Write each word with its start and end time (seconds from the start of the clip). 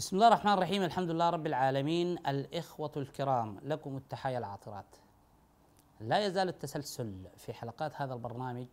بسم 0.00 0.16
الله 0.16 0.28
الرحمن 0.28 0.52
الرحيم 0.52 0.82
الحمد 0.82 1.10
لله 1.10 1.30
رب 1.30 1.46
العالمين. 1.46 2.26
الإخوة 2.26 2.92
الكرام 2.96 3.58
لكم 3.62 3.96
التحايا 3.96 4.38
العاطرات. 4.38 4.96
لا 6.00 6.26
يزال 6.26 6.48
التسلسل 6.48 7.28
في 7.36 7.52
حلقات 7.52 7.92
هذا 7.96 8.14
البرنامج 8.14 8.66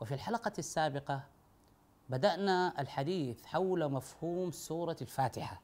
وفي 0.00 0.14
الحلقة 0.14 0.52
السابقة 0.58 1.22
بدأنا 2.08 2.80
الحديث 2.80 3.46
حول 3.46 3.92
مفهوم 3.92 4.50
سورة 4.50 4.96
الفاتحة 5.02 5.62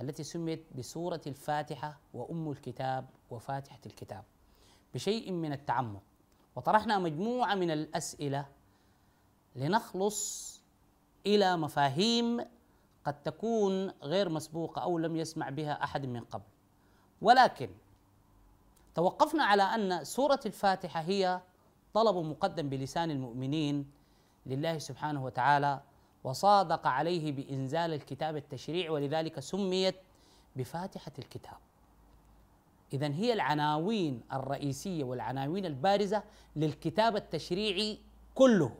التي 0.00 0.22
سميت 0.22 0.64
بسورة 0.74 1.20
الفاتحة 1.26 1.98
وأم 2.14 2.50
الكتاب 2.50 3.06
وفاتحة 3.30 3.80
الكتاب 3.86 4.24
بشيء 4.94 5.32
من 5.32 5.52
التعمق. 5.52 6.02
وطرحنا 6.56 6.98
مجموعة 6.98 7.54
من 7.54 7.70
الأسئلة 7.70 8.46
لنخلص 9.56 10.62
إلى 11.26 11.56
مفاهيم 11.56 12.40
قد 13.04 13.22
تكون 13.22 13.90
غير 14.02 14.28
مسبوقة 14.28 14.82
أو 14.82 14.98
لم 14.98 15.16
يسمع 15.16 15.48
بها 15.48 15.84
أحد 15.84 16.06
من 16.06 16.20
قبل. 16.20 16.44
ولكن 17.22 17.70
توقفنا 18.94 19.44
على 19.44 19.62
أن 19.62 20.04
سورة 20.04 20.40
الفاتحة 20.46 21.00
هي 21.00 21.40
طلب 21.94 22.16
مقدم 22.16 22.68
بلسان 22.68 23.10
المؤمنين 23.10 23.90
لله 24.46 24.78
سبحانه 24.78 25.24
وتعالى 25.24 25.80
وصادق 26.24 26.86
عليه 26.86 27.32
بإنزال 27.32 27.92
الكتاب 27.92 28.36
التشريع 28.36 28.90
ولذلك 28.90 29.40
سميت 29.40 29.94
بفاتحة 30.56 31.12
الكتاب. 31.18 31.58
إذا 32.92 33.06
هي 33.06 33.32
العناوين 33.32 34.22
الرئيسية 34.32 35.04
والعناوين 35.04 35.66
البارزة 35.66 36.22
للكتاب 36.56 37.16
التشريعي 37.16 37.98
كله. 38.34 38.74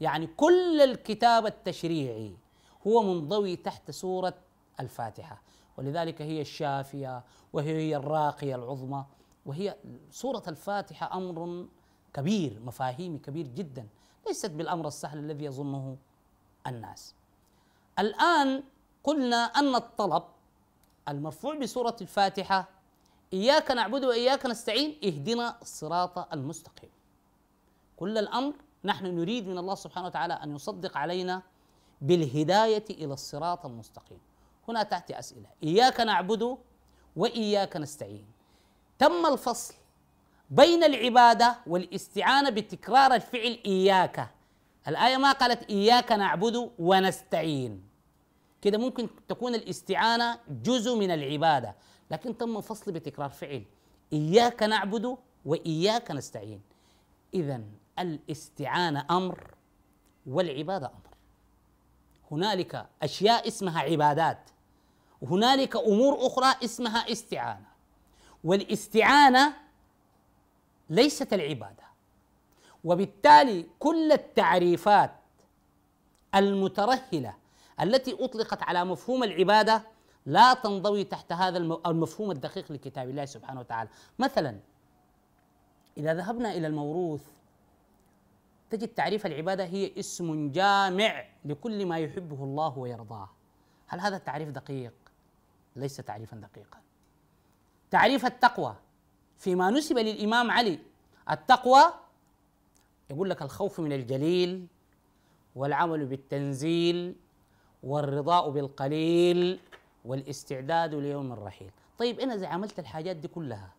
يعني 0.00 0.26
كل 0.26 0.80
الكتاب 0.80 1.46
التشريعي 1.46 2.36
هو 2.86 3.02
منضوي 3.02 3.56
تحت 3.56 3.90
سورة 3.90 4.34
الفاتحة. 4.80 5.42
ولذلك 5.76 6.22
هي 6.22 6.40
الشافية 6.40 7.24
وهي 7.52 7.96
الراقية 7.96 8.54
العظمى 8.54 9.04
وهي 9.46 9.76
سورة 10.10 10.42
الفاتحة 10.48 11.16
أمر 11.16 11.66
كبير 12.14 12.60
مفاهيم 12.60 13.18
كبير 13.18 13.46
جدا 13.46 13.88
ليست 14.26 14.50
بالأمر 14.50 14.88
السهل 14.88 15.18
الذي 15.18 15.44
يظنه 15.44 15.96
الناس. 16.66 17.14
الآن 17.98 18.62
قلنا 19.04 19.36
أن 19.36 19.74
الطلب 19.74 20.22
المرفوع 21.08 21.58
بسورة 21.58 21.96
الفاتحة 22.00 22.68
إياك 23.32 23.70
نعبد 23.70 24.04
وإياك 24.04 24.46
نستعين 24.46 24.98
اهدنا 25.04 25.56
الصراط 25.62 26.32
المستقيم. 26.32 26.90
كل 27.96 28.18
الأمر 28.18 28.54
نحن 28.84 29.06
نريد 29.06 29.48
من 29.48 29.58
الله 29.58 29.74
سبحانه 29.74 30.06
وتعالى 30.06 30.34
أن 30.34 30.54
يصدق 30.54 30.96
علينا 30.96 31.42
بالهداية 32.00 32.84
إلى 32.90 33.12
الصراط 33.12 33.66
المستقيم. 33.66 34.18
هنا 34.68 34.82
تأتي 34.82 35.18
أسئلة. 35.18 35.46
إياك 35.62 36.00
نعبد 36.00 36.58
وإياك 37.16 37.76
نستعين. 37.76 38.26
تم 38.98 39.26
الفصل 39.26 39.74
بين 40.50 40.84
العبادة 40.84 41.56
والاستعانة 41.66 42.50
بتكرار 42.50 43.14
الفعل 43.14 43.58
إياك. 43.66 44.30
الآية 44.88 45.16
ما 45.16 45.32
قالت 45.32 45.70
إياك 45.70 46.12
نعبد 46.12 46.70
ونستعين. 46.78 47.82
كده 48.62 48.78
ممكن 48.78 49.08
تكون 49.28 49.54
الاستعانة 49.54 50.38
جزء 50.48 50.96
من 50.96 51.10
العبادة 51.10 51.74
لكن 52.10 52.36
تم 52.36 52.60
فصل 52.60 52.92
بتكرار 52.92 53.30
فعل 53.30 53.64
إياك 54.12 54.62
نعبد 54.62 55.16
وإياك 55.44 56.10
نستعين. 56.10 56.60
إذا 57.34 57.60
الاستعانة 57.98 59.06
أمر 59.10 59.54
والعبادة 60.26 60.86
أمر. 60.86 61.10
هنالك 62.32 62.86
أشياء 63.02 63.48
اسمها 63.48 63.80
عبادات 63.80 64.50
وهنالك 65.22 65.76
أمور 65.76 66.26
أخرى 66.26 66.54
اسمها 66.64 67.12
استعانة. 67.12 67.66
والاستعانة 68.44 69.52
ليست 70.90 71.32
العبادة. 71.32 71.82
وبالتالي 72.84 73.66
كل 73.78 74.12
التعريفات 74.12 75.14
المترهلة 76.34 77.34
التي 77.80 78.24
أطلقت 78.24 78.62
على 78.62 78.84
مفهوم 78.84 79.24
العبادة 79.24 79.82
لا 80.26 80.54
تنضوي 80.54 81.04
تحت 81.04 81.32
هذا 81.32 81.58
المفهوم 81.58 82.30
الدقيق 82.30 82.72
لكتاب 82.72 83.08
الله 83.08 83.24
سبحانه 83.24 83.60
وتعالى. 83.60 83.90
مثلا 84.18 84.58
إذا 85.96 86.14
ذهبنا 86.14 86.52
إلى 86.52 86.66
الموروث 86.66 87.20
تجد 88.70 88.88
تعريف 88.88 89.26
العبادة 89.26 89.64
هي 89.64 89.92
اسم 89.98 90.52
جامع 90.52 91.24
لكل 91.44 91.86
ما 91.86 91.98
يحبه 91.98 92.44
الله 92.44 92.78
ويرضاه. 92.78 93.28
هل 93.86 94.00
هذا 94.00 94.16
التعريف 94.16 94.48
دقيق؟ 94.48 94.92
ليس 95.76 95.96
تعريفا 95.96 96.36
دقيقا. 96.36 96.78
تعريف 97.90 98.26
التقوى 98.26 98.76
فيما 99.38 99.70
نسب 99.70 99.98
للإمام 99.98 100.50
علي 100.50 100.78
التقوى 101.30 101.82
يقول 103.10 103.30
لك 103.30 103.42
الخوف 103.42 103.80
من 103.80 103.92
الجليل 103.92 104.66
والعمل 105.56 106.06
بالتنزيل 106.06 107.14
والرضاء 107.82 108.50
بالقليل 108.50 109.60
والاستعداد 110.04 110.94
ليوم 110.94 111.32
الرحيل. 111.32 111.70
طيب 111.98 112.20
أنا 112.20 112.34
إذا 112.34 112.46
عملت 112.46 112.78
الحاجات 112.78 113.16
دي 113.16 113.28
كلها 113.28 113.72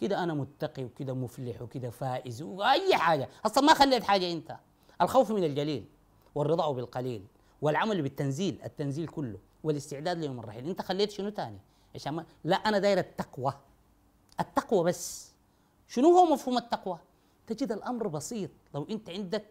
كده 0.00 0.22
أنا 0.22 0.34
متقي 0.34 0.84
وكده 0.84 1.14
مفلح 1.14 1.62
وكده 1.62 1.90
فائز 1.90 2.42
وأي 2.42 2.96
حاجة. 2.96 3.28
أصلا 3.46 3.64
ما 3.64 3.74
خليت 3.74 4.02
حاجة 4.02 4.32
أنت. 4.32 4.56
الخوف 5.02 5.30
من 5.30 5.44
الجليل 5.44 5.84
والرضا 6.34 6.72
بالقليل 6.72 7.26
والعمل 7.62 8.02
بالتنزيل 8.02 8.58
التنزيل 8.64 9.08
كله 9.08 9.38
والاستعداد 9.64 10.18
ليوم 10.18 10.40
الرحيل. 10.40 10.68
أنت 10.68 10.82
خليت 10.82 11.10
شنو 11.10 11.28
تاني؟ 11.28 11.58
عشان 11.94 12.14
ما 12.14 12.24
لا 12.44 12.56
أنا 12.56 12.78
داير 12.78 12.98
التقوى. 12.98 13.52
التقوى 14.40 14.84
بس. 14.84 15.32
شنو 15.88 16.18
هو 16.18 16.24
مفهوم 16.32 16.58
التقوى؟ 16.58 16.98
تجد 17.46 17.72
الأمر 17.72 18.08
بسيط. 18.08 18.50
لو 18.74 18.86
أنت 18.90 19.10
عندك 19.10 19.44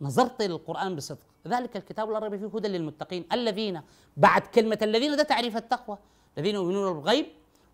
نظرت 0.00 0.42
للقران 0.42 0.96
بصدق. 0.96 1.26
ذلك 1.48 1.76
الكتاب 1.76 2.10
ريب 2.10 2.36
فيه 2.36 2.58
هدى 2.58 2.68
للمتقين. 2.68 3.24
الذين 3.32 3.80
بعد 4.16 4.42
كلمة 4.42 4.78
الذين 4.82 5.16
ده 5.16 5.22
تعريف 5.22 5.56
التقوى. 5.56 5.98
الذين 6.38 6.54
يؤمنون 6.54 6.94
بالغيب 6.94 7.26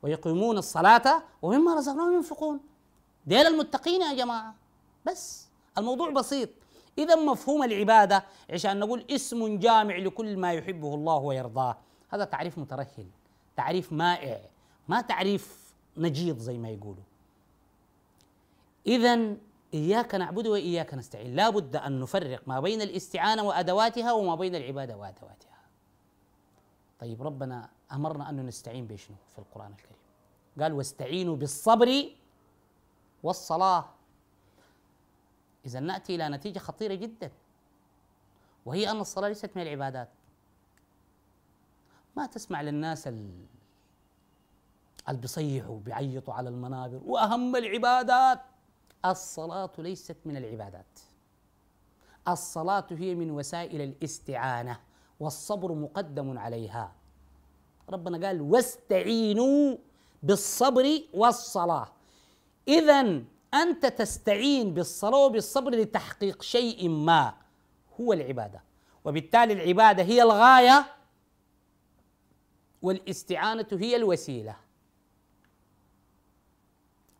ويقيمون 0.02 0.58
الصلاة 0.58 1.22
ومما 1.42 1.74
رزقناهم 1.74 2.12
ينفقون. 2.12 2.60
ديل 3.26 3.46
المتقين 3.46 4.02
يا 4.02 4.14
جماعة. 4.14 4.54
بس 5.06 5.48
الموضوع 5.78 6.10
بسيط. 6.10 6.48
إذا 6.98 7.16
مفهوم 7.16 7.62
العبادة 7.62 8.24
عشان 8.50 8.78
نقول 8.78 9.04
اسم 9.10 9.58
جامع 9.58 9.96
لكل 9.96 10.36
ما 10.36 10.52
يحبه 10.52 10.94
الله 10.94 11.16
ويرضاه. 11.16 11.76
هذا 12.08 12.24
تعريف 12.24 12.58
مترهل 12.58 13.06
تعريف 13.56 13.92
مائع 13.92 14.40
ما 14.88 15.00
تعريف 15.00 15.72
نجيض 15.96 16.38
زي 16.38 16.58
ما 16.58 16.68
يقولوا. 16.68 17.02
إذا 18.86 19.36
إياك 19.74 20.14
نعبد 20.14 20.46
وإياك 20.46 20.94
نستعين. 20.94 21.36
لا 21.36 21.50
بد 21.50 21.76
أن 21.76 22.00
نفرق 22.00 22.42
ما 22.46 22.60
بين 22.60 22.82
الاستعانة 22.82 23.42
وأدواتها 23.42 24.12
وما 24.12 24.34
بين 24.34 24.54
العبادة 24.54 24.96
وأدواتها. 24.96 25.57
طيب 27.00 27.22
ربنا 27.22 27.70
أمرنا 27.92 28.30
أن 28.30 28.46
نستعين 28.46 28.86
بشنو 28.86 29.16
في 29.32 29.38
القرآن 29.38 29.70
الكريم؟ 29.70 29.98
قال 30.60 30.72
واستعينوا 30.72 31.36
بالصبر 31.36 32.10
والصلاة. 33.22 33.84
إذا 35.66 35.80
نأتي 35.80 36.14
إلى 36.14 36.28
نتيجة 36.28 36.58
خطيرة 36.58 36.94
جدا 36.94 37.30
وهي 38.66 38.90
أن 38.90 39.00
الصلاة 39.00 39.28
ليست 39.28 39.50
من 39.56 39.62
العبادات. 39.62 40.08
ما 42.16 42.26
تسمع 42.26 42.62
للناس 42.62 43.08
اللي 43.08 43.46
بيصيحوا 45.08 45.80
بيعيطوا 45.80 46.34
على 46.34 46.48
المنابر 46.48 47.00
وأهم 47.04 47.56
العبادات. 47.56 48.40
الصلاة 49.04 49.70
ليست 49.78 50.16
من 50.24 50.36
العبادات. 50.36 51.00
الصلاة 52.28 52.86
هي 52.90 53.14
من 53.14 53.30
وسائل 53.30 53.80
الاستعانة. 53.80 54.80
والصبر 55.20 55.72
مقدم 55.72 56.38
عليها. 56.38 56.92
ربنا 57.90 58.26
قال 58.26 58.40
واستعينوا 58.40 59.76
بالصبر 60.22 61.00
والصلاة. 61.14 61.92
إذا 62.68 63.22
أنت 63.54 63.86
تستعين 63.86 64.74
بالصلاة 64.74 65.18
وبالصبر 65.18 65.70
لتحقيق 65.70 66.42
شيء 66.42 66.88
ما 66.88 67.34
هو 68.00 68.12
العبادة. 68.12 68.62
وبالتالي 69.04 69.52
العبادة 69.52 70.02
هي 70.02 70.22
الغاية 70.22 70.86
والاستعانة 72.82 73.66
هي 73.72 73.96
الوسيلة. 73.96 74.56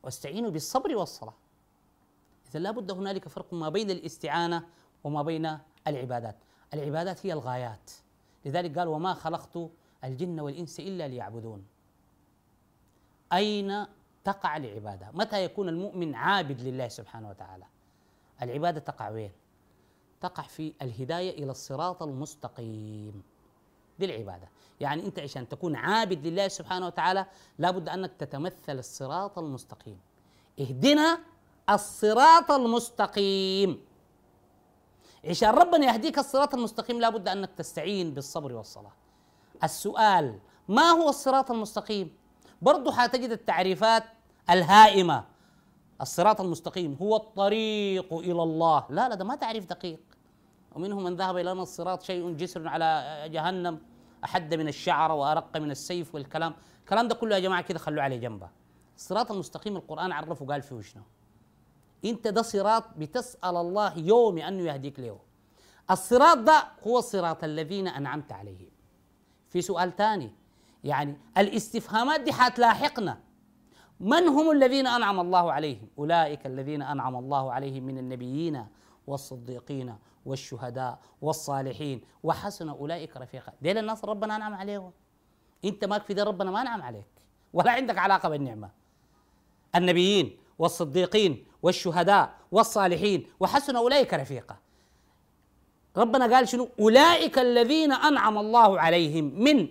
واستعينوا 0.03 0.51
بالصبر 0.51 0.97
والصلاة. 0.97 1.35
إذا 2.51 2.59
لابد 2.59 2.91
هنالك 2.91 3.29
فرق 3.29 3.55
ما 3.55 3.69
بين 3.69 3.91
الاستعانة 3.91 4.67
وما 5.05 5.23
بين 5.23 5.59
العبادات. 5.87 6.37
العبادات 6.75 7.27
هي 7.27 7.33
الغايات. 7.33 7.91
لذلك 8.45 8.79
قال 8.79 8.89
وما 8.89 9.15
خلقت 9.15 9.59
الجن 10.05 10.41
والإنس 10.41 10.81
إلا 10.81 11.09
ليعبدون. 11.09 11.67
أين 13.33 13.87
تقع 14.25 14.57
العبادة؟ 14.57 15.11
متى 15.13 15.45
يكون 15.45 15.69
المؤمن 15.69 16.15
عابد 16.15 16.61
لله 16.61 16.89
سبحانه 16.89 17.31
وتعالى؟ 17.31 17.65
العبادة 18.43 18.81
تقع 18.81 19.11
وين؟ 19.11 19.31
تقع 20.21 20.43
في 20.43 20.73
الهداية 20.83 21.43
إلى 21.43 21.51
الصراط 21.51 22.03
المستقيم. 22.03 23.23
بالعبادة 23.99 24.49
يعني 24.81 25.07
أنت 25.07 25.19
عشان 25.19 25.49
تكون 25.49 25.77
عابد 25.77 26.27
لله 26.27 26.49
سبحانه 26.49 26.87
وتعالى 26.87 27.27
لابد 27.59 27.89
أنك 27.89 28.13
تتمثل 28.19 28.79
الصراط 28.79 29.39
المستقيم. 29.39 30.01
اهدنا 30.61 31.21
الصراط 31.71 32.51
المستقيم. 32.51 33.81
عشان 35.25 35.51
ربنا 35.51 35.87
يهديك 35.87 36.19
الصراط 36.19 36.55
المستقيم 36.55 37.01
لابد 37.01 37.29
أنك 37.29 37.51
تستعين 37.57 38.15
بالصبر 38.15 38.53
والصلاة. 38.53 38.93
السؤال 39.65 40.39
ما 40.69 40.91
هو 40.91 41.09
الصراط 41.09 41.51
المستقيم؟ 41.51 42.17
برضو 42.63 42.91
حتجد 42.91 43.31
التعريفات 43.31 44.05
الهائمة. 44.51 45.25
الصراط 46.01 46.41
المستقيم 46.41 46.97
هو 47.03 47.17
الطريق 47.17 48.15
إلى 48.15 48.43
الله. 48.43 48.87
لا 48.91 49.09
لا 49.09 49.15
ده 49.15 49.25
ما 49.25 49.35
تعريف 49.35 49.67
دقيق. 49.67 50.01
ومنهم 50.73 51.05
من 51.05 51.17
ذهب 51.17 51.37
إلى 51.37 51.53
أن 51.53 51.61
الصراط 51.61 52.03
شيء 52.03 52.31
جسر 52.31 52.69
على 52.69 53.23
جهنم 53.33 53.79
أحد 54.25 54.55
من 54.55 54.69
الشعر 54.69 55.13
وأرق 55.13 55.57
من 55.57 55.71
السيف 55.71 56.15
والكلام. 56.15 56.55
الكلام 56.81 57.09
ده 57.09 57.15
كله 57.15 57.35
يا 57.35 57.41
جماعة 57.41 57.63
كده 57.63 57.79
خلوه 57.79 58.03
عليه 58.03 58.17
جنبه. 58.17 58.49
الصراط 58.97 59.33
المستقيم 59.33 59.77
القرآن 59.77 60.13
عرفه 60.13 60.47
قال 60.47 60.63
فيه 60.63 60.81
شنو؟ 60.81 61.03
انت 62.05 62.29
ده 62.29 62.43
صراط 62.43 62.85
بتسأل 62.97 63.57
الله 63.57 63.99
يومي 63.99 64.49
أنه 64.49 64.63
يهديك 64.63 65.01
له. 65.01 65.19
الصراط 65.91 66.39
ده 66.39 66.65
هو 66.87 66.99
الصراط 66.99 67.45
الذين 67.45 67.89
أنعمت 67.89 68.33
عليهم. 68.33 68.71
في 69.49 69.63
سؤال 69.63 69.97
ثاني 69.97 70.31
يعني 70.85 71.17
الاستفهامات 71.39 72.21
دي 72.21 72.33
حتلاحقنا. 72.33 73.21
من 74.01 74.29
هم 74.29 74.51
الذين 74.51 74.87
أنعم 74.87 75.21
الله 75.21 75.53
عليهم؟ 75.53 75.89
أولئك 75.99 76.47
الذين 76.47 76.83
أنعم 76.83 77.17
الله 77.17 77.53
عليهم 77.53 77.83
من 77.83 77.99
النبيين 77.99 78.67
والصديقين 79.07 79.95
والشهداء 80.27 80.99
والصالحين. 81.23 82.01
وحسن 82.23 82.69
أولئك 82.69 83.17
رفيقا. 83.17 83.53
ديل 83.63 83.79
الناس 83.79 84.05
ربنا 84.05 84.37
أنعم 84.37 84.55
عليهم. 84.55 84.93
أنت 85.65 85.85
ماك 85.85 86.03
في 86.03 86.15
ده 86.15 86.25
ربنا 86.25 86.51
ما 86.51 86.61
أنعم 86.63 86.83
عليك. 86.83 87.07
ولا 87.53 87.71
عندك 87.71 87.99
علاقة 87.99 88.29
بالنعمة. 88.29 88.71
النبيين. 89.75 90.39
والصديقين 90.59 91.47
والشهداء 91.63 92.35
والصالحين 92.53 93.27
وحسن 93.41 93.77
أولئك 93.77 94.15
رفيقا. 94.15 94.57
ربنا 95.97 96.37
قال 96.37 96.49
شنو؟ 96.49 96.69
أولئك 96.81 97.39
الذين 97.39 97.93
أنعم 97.93 98.39
الله 98.39 98.81
عليهم. 98.81 99.25
من؟ 99.45 99.69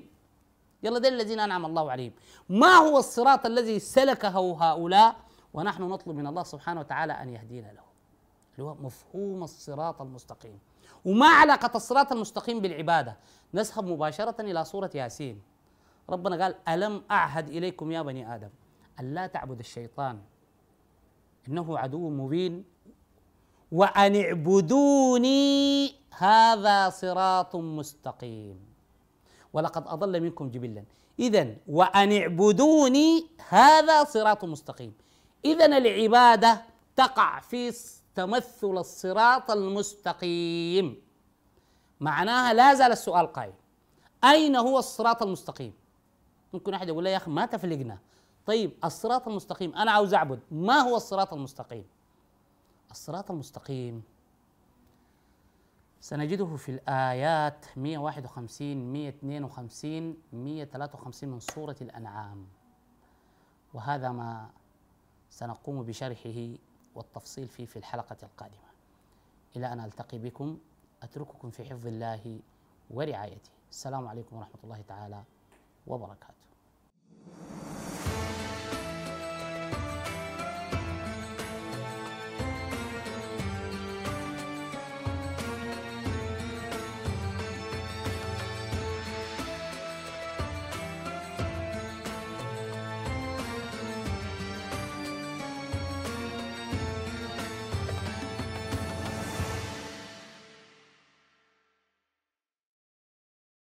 يلا 0.84 1.00
دين 1.00 1.14
الذين 1.14 1.40
أنعم 1.40 1.66
الله 1.66 1.92
عليهم. 1.92 2.12
ما 2.50 2.76
هو 2.76 2.98
الصراط 2.98 3.46
الذي 3.46 3.80
سلكه 3.80 4.58
هؤلاء؟ 4.62 5.16
ونحن 5.54 5.84
نطلب 5.84 6.16
من 6.16 6.28
الله 6.28 6.44
سبحانه 6.44 6.80
وتعالى 6.80 7.14
أن 7.14 7.30
يهدينا 7.30 7.68
له 7.68 7.88
اللي 8.54 8.70
هو 8.70 8.76
مفهوم 8.76 9.44
الصراط 9.44 10.02
المستقيم. 10.02 10.60
وما 11.06 11.28
علاقة 11.28 11.72
الصراط 11.76 12.12
المستقيم 12.12 12.60
بالعبادة؟ 12.60 13.18
نذهب 13.54 13.86
مباشرة 13.86 14.42
إلى 14.42 14.66
سورة 14.66 14.92
ياسين. 14.96 15.42
ربنا 16.10 16.44
قال 16.44 16.56
ألم 16.68 17.04
أعهد 17.12 17.50
إليكم 17.50 17.92
يا 17.92 18.02
بني 18.02 18.36
آدم 18.36 18.50
أن 19.00 19.14
لا 19.14 19.28
تعبد 19.28 19.60
الشيطان 19.60 20.20
إنه 21.48 21.78
عدو 21.78 22.10
مبين. 22.10 22.64
وأن 23.72 24.16
اعبدوني 24.16 25.96
هذا 26.18 26.90
صراط 26.90 27.56
مستقيم. 27.56 28.60
ولقد 29.54 29.88
أضل 29.88 30.22
منكم 30.22 30.50
جبلا. 30.50 30.84
إذا 31.20 31.56
وأن 31.68 32.12
اعبدوني 32.12 33.26
هذا 33.50 34.04
صراط 34.04 34.46
مستقيم. 34.46 34.94
إذا 35.46 35.66
العبادة 35.66 36.62
تقع 36.96 37.40
في 37.40 37.74
تمثل 38.16 38.78
الصراط 38.78 39.52
المستقيم. 39.52 41.02
معناها 42.00 42.54
لا 42.54 42.74
زال 42.74 42.92
السؤال 42.92 43.34
قائم. 43.34 43.54
أين 44.24 44.56
هو 44.56 44.80
الصراط 44.80 45.24
المستقيم؟ 45.24 45.74
ممكن 46.54 46.74
أحد 46.74 46.88
يقول 46.88 47.04
لي 47.04 47.12
يا 47.12 47.18
أخي 47.18 47.32
ما 47.32 47.46
تفلقنا. 47.46 47.98
طيب 48.48 48.74
الصراط 48.84 49.28
المستقيم. 49.28 49.76
أنا 49.76 49.92
عاوز 49.92 50.14
أعبد. 50.14 50.40
ما 50.52 50.80
هو 50.80 50.96
الصراط 50.96 51.34
المستقيم؟ 51.34 51.86
الصراط 52.92 53.32
المستقيم 53.32 54.04
سنجده 56.00 56.56
في 56.56 56.72
الآيات 56.72 57.66
151 57.78 58.94
152 58.94 60.18
153 60.34 61.30
من 61.30 61.40
سورة 61.40 61.76
الأنعام. 61.82 62.48
وهذا 63.74 64.12
ما 64.12 64.50
سنقوم 65.30 65.84
بشرحه 65.84 66.58
والتفصيل 66.96 67.48
فيه 67.48 67.66
في 67.66 67.80
الحلقة 67.80 68.18
القادمة. 68.24 68.68
إلى 69.56 69.74
أن 69.74 69.80
ألتقي 69.80 70.18
بكم 70.18 70.58
أترككم 71.04 71.50
في 71.50 71.66
حفظ 71.66 71.88
الله 71.88 72.40
ورعايته. 72.90 73.50
السلام 73.72 74.08
عليكم 74.08 74.36
ورحمة 74.36 74.60
الله 74.64 74.82
تعالى 74.82 75.24
وبركاته. 75.88 76.37